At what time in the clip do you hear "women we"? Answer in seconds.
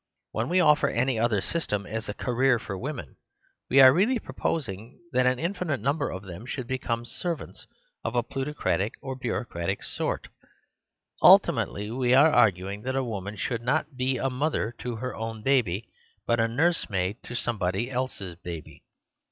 2.75-3.79